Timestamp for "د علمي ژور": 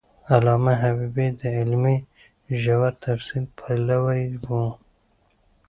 1.39-2.91